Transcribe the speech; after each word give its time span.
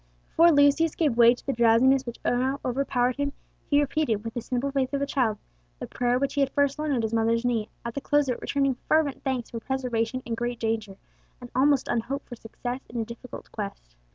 Before 0.29 0.51
Lucius 0.51 0.95
gave 0.95 1.15
way 1.15 1.35
to 1.35 1.45
the 1.45 1.53
drowsiness 1.53 2.07
which 2.07 2.17
now 2.25 2.59
overpowered 2.65 3.17
him, 3.17 3.33
he 3.69 3.79
repeated, 3.81 4.23
with 4.23 4.33
the 4.33 4.41
simple 4.41 4.71
faith 4.71 4.95
of 4.95 5.01
a 5.03 5.05
child, 5.05 5.37
the 5.77 5.85
prayer 5.85 6.17
which 6.17 6.33
he 6.33 6.41
had 6.41 6.49
first 6.49 6.79
learned 6.79 6.95
at 6.95 7.03
his 7.03 7.13
mother's 7.13 7.45
knee, 7.45 7.69
at 7.85 7.93
the 7.93 8.01
close 8.01 8.27
of 8.27 8.33
it 8.33 8.41
returning 8.41 8.73
fervent 8.87 9.23
thanks 9.23 9.51
for 9.51 9.59
preservation 9.59 10.23
in 10.25 10.33
great 10.33 10.59
danger, 10.59 10.97
and 11.39 11.51
almost 11.53 11.87
unhoped 11.87 12.25
for 12.27 12.35
success 12.35 12.81
in 12.89 12.99
a 12.99 13.05
difficult 13.05 13.51
quest. 13.51 13.95